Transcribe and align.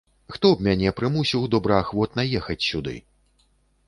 Хто 0.35 0.49
б 0.55 0.63
мяне 0.67 0.93
прымусіў 0.99 1.43
добраахвотна 1.55 2.21
ехаць 2.39 2.57
сюды?! 2.69 2.95